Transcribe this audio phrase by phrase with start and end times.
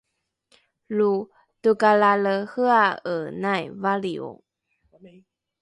[0.97, 1.11] lo
[1.61, 4.27] tokalalehea’enai valrio